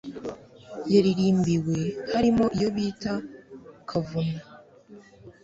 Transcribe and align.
yaririmbiwe 0.93 1.79
harimo 2.11 2.45
iyobita 2.55 3.13
kavuna 3.89 4.39